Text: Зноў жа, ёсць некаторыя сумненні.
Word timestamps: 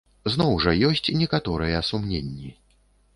Зноў 0.35 0.53
жа, 0.63 0.71
ёсць 0.87 1.11
некаторыя 1.21 1.83
сумненні. 1.91 2.49